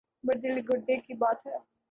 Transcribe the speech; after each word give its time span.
بڑے 0.23 0.37
دل 0.43 0.59
گردے 0.69 0.95
کی 0.97 1.13
بات 1.21 1.45
ہے۔ 1.47 1.57